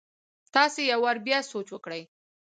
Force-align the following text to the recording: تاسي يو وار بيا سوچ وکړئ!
تاسي 0.53 0.81
يو 0.91 0.99
وار 1.03 1.17
بيا 1.25 1.39
سوچ 1.51 1.67
وکړئ! 1.71 2.01